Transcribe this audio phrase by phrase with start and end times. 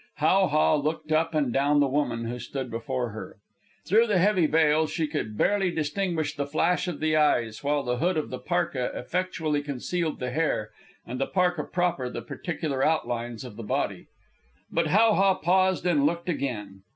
[0.15, 3.37] How ha looked up and down the woman who stood before her.
[3.85, 7.99] Through the heavy veil she could barely distinguish the flash of the eyes, while the
[7.99, 10.71] hood of the parka effectually concealed the hair,
[11.05, 14.07] and the parka proper the particular outlines of the body.
[14.71, 16.81] But How ha paused and looked again.